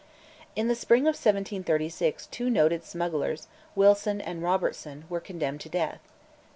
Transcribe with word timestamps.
In 0.55 0.67
the 0.67 0.73
spring 0.73 1.03
of 1.03 1.09
1736 1.13 2.25
two 2.25 2.49
noted 2.49 2.83
smugglers, 2.83 3.45
Wilson 3.75 4.19
and 4.19 4.41
Robertson, 4.41 5.05
were 5.09 5.19
condemned 5.19 5.61
to 5.61 5.69
death. 5.69 6.01